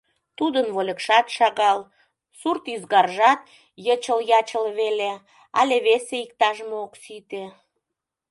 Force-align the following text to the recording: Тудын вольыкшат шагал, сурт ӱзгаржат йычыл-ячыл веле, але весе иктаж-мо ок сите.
Тудын 0.37 0.67
вольыкшат 0.75 1.27
шагал, 1.35 1.79
сурт 2.39 2.63
ӱзгаржат 2.73 3.39
йычыл-ячыл 3.85 4.65
веле, 4.79 5.11
але 5.59 5.75
весе 5.85 6.15
иктаж-мо 6.25 6.75
ок 6.85 6.93
сите. 7.03 7.43